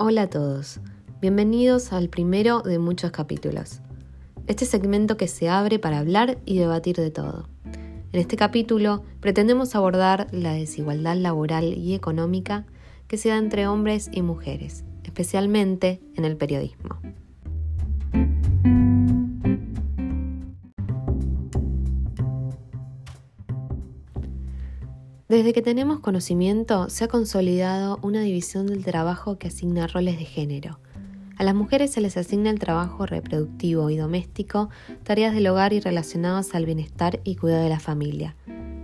Hola 0.00 0.22
a 0.22 0.30
todos, 0.30 0.78
bienvenidos 1.20 1.92
al 1.92 2.08
primero 2.08 2.60
de 2.60 2.78
muchos 2.78 3.10
capítulos. 3.10 3.80
Este 4.46 4.64
segmento 4.64 5.16
que 5.16 5.26
se 5.26 5.48
abre 5.48 5.80
para 5.80 5.98
hablar 5.98 6.38
y 6.46 6.56
debatir 6.56 6.94
de 6.94 7.10
todo. 7.10 7.48
En 8.12 8.20
este 8.20 8.36
capítulo 8.36 9.02
pretendemos 9.18 9.74
abordar 9.74 10.28
la 10.30 10.52
desigualdad 10.52 11.16
laboral 11.16 11.74
y 11.76 11.94
económica 11.94 12.64
que 13.08 13.16
se 13.16 13.30
da 13.30 13.38
entre 13.38 13.66
hombres 13.66 14.08
y 14.12 14.22
mujeres, 14.22 14.84
especialmente 15.02 16.00
en 16.14 16.24
el 16.24 16.36
periodismo. 16.36 16.97
Desde 25.38 25.52
que 25.52 25.62
tenemos 25.62 26.00
conocimiento, 26.00 26.90
se 26.90 27.04
ha 27.04 27.08
consolidado 27.08 28.00
una 28.02 28.22
división 28.22 28.66
del 28.66 28.84
trabajo 28.84 29.38
que 29.38 29.46
asigna 29.46 29.86
roles 29.86 30.18
de 30.18 30.24
género. 30.24 30.80
A 31.36 31.44
las 31.44 31.54
mujeres 31.54 31.92
se 31.92 32.00
les 32.00 32.16
asigna 32.16 32.50
el 32.50 32.58
trabajo 32.58 33.06
reproductivo 33.06 33.88
y 33.88 33.96
doméstico, 33.96 34.68
tareas 35.04 35.32
del 35.34 35.46
hogar 35.46 35.72
y 35.72 35.78
relacionadas 35.78 36.56
al 36.56 36.66
bienestar 36.66 37.20
y 37.22 37.36
cuidado 37.36 37.62
de 37.62 37.68
la 37.68 37.78
familia, 37.78 38.34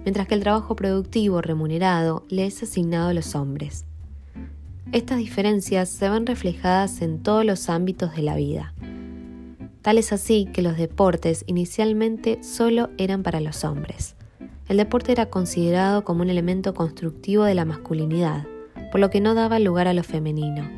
mientras 0.05 0.29
que 0.29 0.34
el 0.37 0.43
trabajo 0.43 0.77
productivo 0.77 1.41
remunerado 1.41 2.24
le 2.29 2.46
es 2.46 2.62
asignado 2.62 3.09
a 3.09 3.15
los 3.15 3.34
hombres. 3.34 3.84
Estas 4.93 5.18
diferencias 5.18 5.88
se 5.88 6.09
ven 6.09 6.24
reflejadas 6.24 7.02
en 7.02 7.21
todos 7.21 7.45
los 7.45 7.68
ámbitos 7.68 8.15
de 8.15 8.23
la 8.23 8.37
vida. 8.37 8.74
Tal 9.82 9.98
es 9.98 10.12
así 10.12 10.46
que 10.52 10.62
los 10.62 10.77
deportes 10.77 11.43
inicialmente 11.48 12.45
solo 12.45 12.91
eran 12.96 13.24
para 13.24 13.41
los 13.41 13.65
hombres 13.65 14.15
el 14.68 14.78
deporte 14.78 15.12
era 15.12 15.27
considerado 15.27 16.04
como 16.04 16.23
un 16.23 16.30
elemento 16.30 16.74
constructivo 16.74 17.45
de 17.45 17.54
la 17.54 17.64
masculinidad, 17.64 18.46
por 18.90 19.00
lo 19.00 19.10
que 19.10 19.20
no 19.20 19.34
daba 19.34 19.59
lugar 19.59 19.88
a 19.88 19.95
lo 19.95 20.02
femenino. 20.02 20.68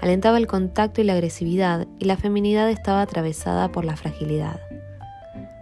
Alentaba 0.00 0.38
el 0.38 0.46
contacto 0.46 1.00
y 1.00 1.04
la 1.04 1.14
agresividad 1.14 1.86
y 1.98 2.04
la 2.06 2.16
feminidad 2.16 2.70
estaba 2.70 3.02
atravesada 3.02 3.72
por 3.72 3.84
la 3.84 3.96
fragilidad. 3.96 4.60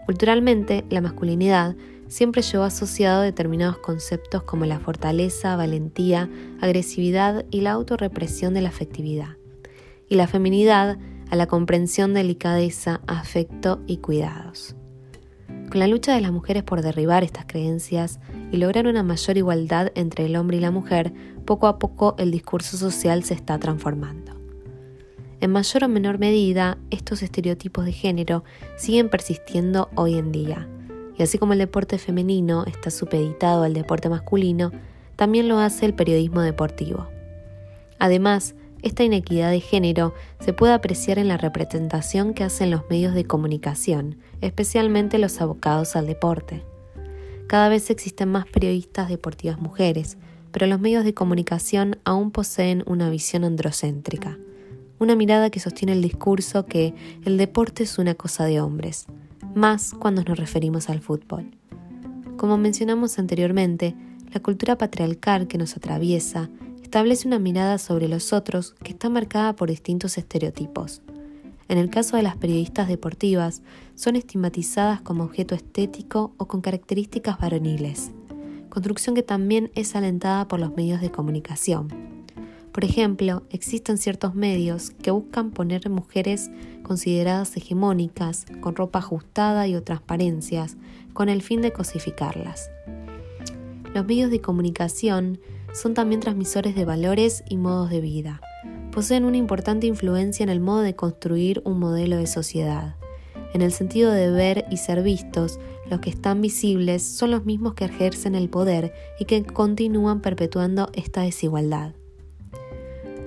Culturalmente, 0.06 0.84
la 0.90 1.00
masculinidad 1.00 1.76
siempre 2.08 2.42
llevó 2.42 2.64
asociado 2.64 3.22
determinados 3.22 3.78
conceptos 3.78 4.42
como 4.42 4.66
la 4.66 4.78
fortaleza, 4.78 5.56
valentía, 5.56 6.28
agresividad 6.60 7.44
y 7.50 7.62
la 7.62 7.72
autorrepresión 7.72 8.54
de 8.54 8.60
la 8.60 8.68
afectividad, 8.68 9.36
y 10.08 10.16
la 10.16 10.28
feminidad 10.28 10.98
a 11.30 11.36
la 11.36 11.46
comprensión, 11.46 12.14
delicadeza, 12.14 13.00
afecto 13.06 13.80
y 13.86 13.96
cuidados. 13.96 14.76
Con 15.74 15.80
la 15.80 15.88
lucha 15.88 16.14
de 16.14 16.20
las 16.20 16.30
mujeres 16.30 16.62
por 16.62 16.82
derribar 16.82 17.24
estas 17.24 17.46
creencias 17.46 18.20
y 18.52 18.58
lograr 18.58 18.86
una 18.86 19.02
mayor 19.02 19.36
igualdad 19.36 19.90
entre 19.96 20.26
el 20.26 20.36
hombre 20.36 20.58
y 20.58 20.60
la 20.60 20.70
mujer, 20.70 21.12
poco 21.44 21.66
a 21.66 21.80
poco 21.80 22.14
el 22.16 22.30
discurso 22.30 22.76
social 22.76 23.24
se 23.24 23.34
está 23.34 23.58
transformando. 23.58 24.34
En 25.40 25.50
mayor 25.50 25.82
o 25.82 25.88
menor 25.88 26.20
medida, 26.20 26.78
estos 26.92 27.24
estereotipos 27.24 27.86
de 27.86 27.90
género 27.90 28.44
siguen 28.76 29.08
persistiendo 29.08 29.90
hoy 29.96 30.14
en 30.14 30.30
día, 30.30 30.68
y 31.18 31.24
así 31.24 31.38
como 31.38 31.54
el 31.54 31.58
deporte 31.58 31.98
femenino 31.98 32.64
está 32.66 32.92
supeditado 32.92 33.64
al 33.64 33.74
deporte 33.74 34.08
masculino, 34.08 34.70
también 35.16 35.48
lo 35.48 35.58
hace 35.58 35.86
el 35.86 35.94
periodismo 35.94 36.40
deportivo. 36.42 37.08
Además, 37.98 38.54
esta 38.84 39.02
inequidad 39.02 39.50
de 39.50 39.60
género 39.60 40.12
se 40.40 40.52
puede 40.52 40.74
apreciar 40.74 41.18
en 41.18 41.26
la 41.26 41.38
representación 41.38 42.34
que 42.34 42.44
hacen 42.44 42.70
los 42.70 42.82
medios 42.90 43.14
de 43.14 43.24
comunicación, 43.24 44.18
especialmente 44.42 45.18
los 45.18 45.40
abocados 45.40 45.96
al 45.96 46.06
deporte. 46.06 46.62
Cada 47.46 47.70
vez 47.70 47.88
existen 47.88 48.30
más 48.30 48.46
periodistas 48.46 49.08
deportivas 49.08 49.58
mujeres, 49.58 50.18
pero 50.52 50.66
los 50.66 50.80
medios 50.80 51.02
de 51.02 51.14
comunicación 51.14 51.98
aún 52.04 52.30
poseen 52.30 52.84
una 52.86 53.08
visión 53.08 53.44
androcéntrica, 53.44 54.38
una 54.98 55.16
mirada 55.16 55.48
que 55.48 55.60
sostiene 55.60 55.94
el 55.94 56.02
discurso 56.02 56.66
que 56.66 56.94
el 57.24 57.38
deporte 57.38 57.84
es 57.84 57.98
una 57.98 58.14
cosa 58.14 58.44
de 58.44 58.60
hombres, 58.60 59.06
más 59.54 59.94
cuando 59.98 60.22
nos 60.24 60.38
referimos 60.38 60.90
al 60.90 61.00
fútbol. 61.00 61.56
Como 62.36 62.58
mencionamos 62.58 63.18
anteriormente, 63.18 63.94
la 64.30 64.40
cultura 64.40 64.76
patriarcal 64.76 65.46
que 65.46 65.56
nos 65.56 65.74
atraviesa 65.74 66.50
establece 66.94 67.26
una 67.26 67.40
mirada 67.40 67.78
sobre 67.78 68.06
los 68.06 68.32
otros 68.32 68.76
que 68.84 68.92
está 68.92 69.08
marcada 69.08 69.56
por 69.56 69.68
distintos 69.68 70.16
estereotipos. 70.16 71.02
En 71.66 71.76
el 71.76 71.90
caso 71.90 72.16
de 72.16 72.22
las 72.22 72.36
periodistas 72.36 72.86
deportivas, 72.86 73.62
son 73.96 74.14
estigmatizadas 74.14 75.00
como 75.00 75.24
objeto 75.24 75.56
estético 75.56 76.34
o 76.36 76.46
con 76.46 76.60
características 76.60 77.36
varoniles, 77.36 78.12
construcción 78.68 79.16
que 79.16 79.24
también 79.24 79.72
es 79.74 79.96
alentada 79.96 80.46
por 80.46 80.60
los 80.60 80.76
medios 80.76 81.00
de 81.00 81.10
comunicación. 81.10 81.88
Por 82.70 82.84
ejemplo, 82.84 83.42
existen 83.50 83.98
ciertos 83.98 84.36
medios 84.36 84.92
que 85.02 85.10
buscan 85.10 85.50
poner 85.50 85.90
mujeres 85.90 86.48
consideradas 86.84 87.56
hegemónicas, 87.56 88.46
con 88.60 88.76
ropa 88.76 89.00
ajustada 89.00 89.66
y 89.66 89.74
o 89.74 89.82
transparencias, 89.82 90.76
con 91.12 91.28
el 91.28 91.42
fin 91.42 91.60
de 91.60 91.72
cosificarlas. 91.72 92.70
Los 93.92 94.06
medios 94.06 94.30
de 94.30 94.40
comunicación 94.40 95.40
son 95.74 95.92
también 95.92 96.20
transmisores 96.20 96.74
de 96.74 96.84
valores 96.84 97.44
y 97.48 97.56
modos 97.56 97.90
de 97.90 98.00
vida. 98.00 98.40
Poseen 98.92 99.24
una 99.24 99.36
importante 99.36 99.86
influencia 99.86 100.44
en 100.44 100.48
el 100.48 100.60
modo 100.60 100.80
de 100.80 100.94
construir 100.94 101.60
un 101.64 101.80
modelo 101.80 102.16
de 102.16 102.28
sociedad. 102.28 102.96
En 103.52 103.60
el 103.60 103.72
sentido 103.72 104.12
de 104.12 104.30
ver 104.30 104.64
y 104.70 104.78
ser 104.78 105.02
vistos, 105.02 105.58
los 105.90 106.00
que 106.00 106.10
están 106.10 106.40
visibles 106.40 107.02
son 107.02 107.32
los 107.32 107.44
mismos 107.44 107.74
que 107.74 107.84
ejercen 107.84 108.34
el 108.34 108.48
poder 108.48 108.94
y 109.18 109.26
que 109.26 109.44
continúan 109.44 110.20
perpetuando 110.20 110.90
esta 110.94 111.22
desigualdad. 111.22 111.94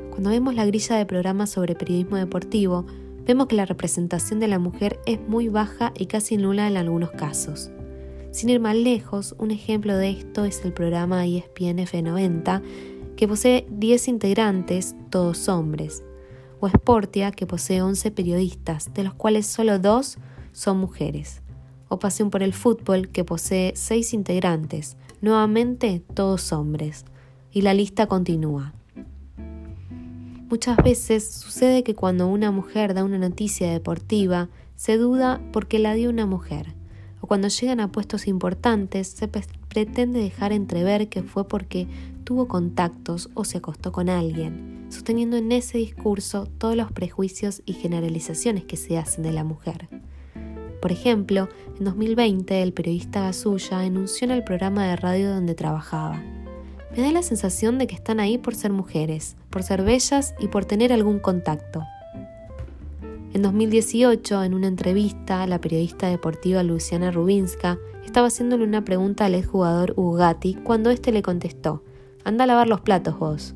Cuando 0.10 0.30
vemos 0.30 0.56
la 0.56 0.66
grilla 0.66 0.96
de 0.96 1.06
programas 1.06 1.52
sobre 1.52 1.76
periodismo 1.76 2.16
deportivo, 2.16 2.86
vemos 3.26 3.48
que 3.48 3.56
la 3.56 3.66
representación 3.66 4.40
de 4.40 4.48
la 4.48 4.58
mujer 4.58 5.00
es 5.06 5.20
muy 5.28 5.50
baja 5.50 5.94
y 5.96 6.08
casi 6.08 6.38
nula 6.38 6.68
en 6.68 6.78
algunos 6.78 7.12
casos. 7.12 7.72
Sin 8.38 8.50
ir 8.50 8.60
más 8.60 8.76
lejos, 8.76 9.34
un 9.40 9.50
ejemplo 9.50 9.98
de 9.98 10.12
esto 10.12 10.46
es 10.46 10.64
el 10.64 10.72
programa 10.72 11.26
ESPN 11.26 11.80
F90, 11.80 12.62
que 13.16 13.28
posee 13.28 13.66
10 13.72 14.10
integrantes, 14.10 14.96
todos 15.10 15.50
hombres, 15.50 16.04
o 16.60 16.70
Sportia, 16.70 17.32
que 17.32 17.48
posee 17.48 17.82
11 17.82 18.12
periodistas, 18.12 18.94
de 18.94 19.06
los 19.06 19.16
cuales 19.16 19.48
solo 19.48 19.80
dos 19.80 20.20
son 20.52 20.78
mujeres, 20.78 21.42
o 21.88 21.98
Pasión 21.98 22.30
por 22.30 22.44
el 22.44 22.54
Fútbol, 22.54 23.10
que 23.10 23.24
posee 23.24 23.74
6 23.76 24.14
integrantes, 24.14 24.98
nuevamente 25.20 26.04
todos 26.14 26.54
hombres, 26.54 27.06
y 27.52 27.64
la 27.64 27.74
lista 27.74 28.06
continúa. 28.06 28.72
Muchas 30.48 30.78
veces 30.78 31.28
sucede 31.28 31.82
que 31.82 31.96
cuando 31.96 32.28
una 32.28 32.52
mujer 32.52 32.94
da 32.94 33.04
una 33.04 33.18
noticia 33.18 33.72
deportiva, 33.72 34.50
se 34.76 34.98
duda 34.98 35.42
porque 35.52 35.80
la 35.80 35.96
dio 35.96 36.12
una 36.12 36.28
mujer 36.28 36.77
cuando 37.28 37.50
llegan 37.50 37.82
a 37.82 37.92
puestos 37.92 38.28
importantes 38.28 39.10
se 39.10 39.28
pretende 39.28 40.20
dejar 40.20 40.54
entrever 40.54 41.10
que 41.10 41.24
fue 41.24 41.48
porque 41.48 41.88
tuvo 42.24 42.48
contactos 42.48 43.30
o 43.34 43.44
se 43.44 43.58
acostó 43.58 43.92
con 43.92 44.10
alguien, 44.10 44.88
sosteniendo 44.90 45.38
en 45.38 45.52
ese 45.52 45.78
discurso 45.78 46.48
todos 46.58 46.76
los 46.76 46.92
prejuicios 46.92 47.62
y 47.66 47.74
generalizaciones 47.74 48.64
que 48.64 48.78
se 48.78 48.98
hacen 48.98 49.24
de 49.24 49.34
la 49.34 49.44
mujer. 49.44 49.90
Por 50.82 50.92
ejemplo, 50.92 51.50
en 51.78 51.86
2020 51.86 52.62
el 52.62 52.72
periodista 52.72 53.22
Gasulla 53.22 53.84
enunció 53.84 54.26
en 54.26 54.32
el 54.32 54.44
programa 54.44 54.86
de 54.88 54.96
radio 54.96 55.30
donde 55.30 55.54
trabajaba. 55.54 56.24
Me 56.96 57.04
da 57.04 57.12
la 57.12 57.24
sensación 57.24 57.78
de 57.78 57.88
que 57.88 57.96
están 57.96 58.20
ahí 58.22 58.38
por 58.38 58.56
ser 58.56 58.72
mujeres, 58.72 59.36
por 59.50 59.64
ser 59.64 59.84
bellas 59.84 60.34
y 60.40 60.48
por 60.48 60.66
tener 60.66 60.94
algún 60.94 61.20
contacto. 61.20 61.84
En 63.38 63.44
2018, 63.44 64.46
en 64.46 64.56
una 64.56 64.66
entrevista, 64.66 65.46
la 65.46 65.62
periodista 65.62 66.08
deportiva 66.08 66.64
Luciana 66.64 67.12
Rubinska 67.12 67.78
estaba 68.04 68.30
haciéndole 68.30 68.64
una 68.64 68.84
pregunta 68.84 69.26
al 69.26 69.36
exjugador 69.36 69.94
Ugati 69.96 70.56
cuando 70.56 70.90
éste 70.90 71.12
le 71.12 71.22
contestó, 71.22 71.84
anda 72.24 72.46
a 72.46 72.48
lavar 72.48 72.68
los 72.68 72.82
platos 72.82 73.20
vos, 73.20 73.54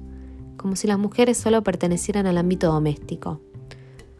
como 0.56 0.76
si 0.76 0.86
las 0.86 1.00
mujeres 1.00 1.40
solo 1.40 1.64
pertenecieran 1.64 2.28
al 2.28 2.38
ámbito 2.38 2.72
doméstico. 2.72 3.42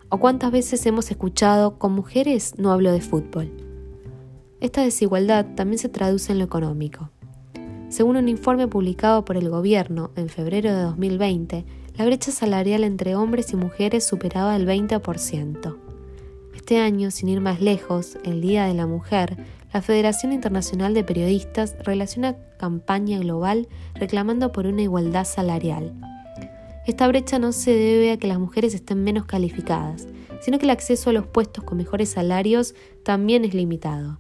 ¿O 0.10 0.18
cuántas 0.18 0.52
veces 0.52 0.84
hemos 0.88 1.12
escuchado, 1.12 1.78
con 1.78 1.92
mujeres 1.92 2.58
no 2.58 2.72
hablo 2.72 2.92
de 2.92 3.02
fútbol? 3.02 3.52
Esta 4.62 4.82
desigualdad 4.82 5.46
también 5.54 5.78
se 5.78 5.90
traduce 5.90 6.32
en 6.32 6.40
lo 6.40 6.46
económico. 6.46 7.12
Según 7.92 8.16
un 8.16 8.30
informe 8.30 8.70
publicado 8.70 9.26
por 9.26 9.36
el 9.36 9.50
gobierno 9.50 10.12
en 10.16 10.30
febrero 10.30 10.74
de 10.74 10.82
2020, 10.82 11.66
la 11.98 12.06
brecha 12.06 12.32
salarial 12.32 12.86
entre 12.86 13.18
hombres 13.18 13.52
y 13.52 13.58
mujeres 13.58 14.06
superaba 14.06 14.56
el 14.56 14.66
20%. 14.66 15.78
Este 16.56 16.80
año, 16.80 17.12
sin 17.12 17.28
ir 17.28 17.42
más 17.42 17.60
lejos, 17.60 18.18
el 18.24 18.40
Día 18.40 18.66
de 18.66 18.76
la 18.76 18.88
Mujer, 18.88 19.36
la 19.74 19.82
Federación 19.82 20.32
Internacional 20.32 20.94
de 20.94 21.04
Periodistas 21.04 21.76
realizó 21.84 22.22
una 22.22 22.38
campaña 22.58 23.20
global 23.20 23.68
reclamando 23.96 24.54
por 24.54 24.68
una 24.68 24.84
igualdad 24.84 25.26
salarial. 25.26 25.94
Esta 26.88 27.10
brecha 27.10 27.40
no 27.40 27.52
se 27.52 27.72
debe 27.72 28.14
a 28.14 28.18
que 28.18 28.28
las 28.28 28.40
mujeres 28.40 28.74
estén 28.74 29.04
menos 29.04 29.26
calificadas, 29.26 30.08
sino 30.40 30.60
que 30.60 30.66
el 30.66 30.72
acceso 30.72 31.10
a 31.10 31.14
los 31.14 31.28
puestos 31.28 31.66
con 31.66 31.78
mejores 31.78 32.08
salarios 32.08 32.74
también 33.04 33.44
es 33.44 33.54
limitado. 33.54 34.18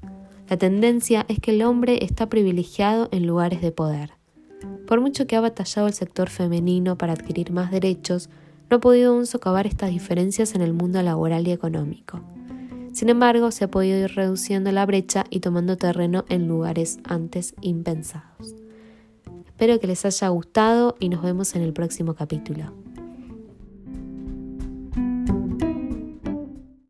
La 0.51 0.57
tendencia 0.57 1.25
es 1.29 1.39
que 1.39 1.51
el 1.51 1.61
hombre 1.61 2.03
está 2.03 2.27
privilegiado 2.27 3.07
en 3.13 3.25
lugares 3.25 3.61
de 3.61 3.71
poder. 3.71 4.15
Por 4.85 4.99
mucho 4.99 5.25
que 5.25 5.37
ha 5.37 5.39
batallado 5.39 5.87
el 5.87 5.93
sector 5.93 6.29
femenino 6.29 6.97
para 6.97 7.13
adquirir 7.13 7.53
más 7.53 7.71
derechos, 7.71 8.29
no 8.69 8.75
ha 8.75 8.79
podido 8.81 9.13
aún 9.13 9.25
socavar 9.25 9.65
estas 9.65 9.91
diferencias 9.91 10.53
en 10.53 10.59
el 10.61 10.73
mundo 10.73 11.01
laboral 11.03 11.47
y 11.47 11.51
económico. 11.51 12.19
Sin 12.91 13.07
embargo, 13.07 13.49
se 13.51 13.63
ha 13.63 13.71
podido 13.71 13.97
ir 13.97 14.13
reduciendo 14.13 14.73
la 14.73 14.85
brecha 14.85 15.23
y 15.29 15.39
tomando 15.39 15.77
terreno 15.77 16.25
en 16.27 16.49
lugares 16.49 16.99
antes 17.05 17.55
impensados. 17.61 18.53
Espero 19.45 19.79
que 19.79 19.87
les 19.87 20.03
haya 20.03 20.27
gustado 20.27 20.97
y 20.99 21.07
nos 21.07 21.23
vemos 21.23 21.55
en 21.55 21.61
el 21.61 21.71
próximo 21.71 22.13
capítulo. 22.13 22.73